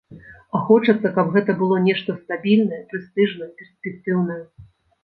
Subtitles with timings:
[0.55, 4.43] А хочацца, каб гэта было нешта стабільнае, прэстыжнае, перспектыўнае.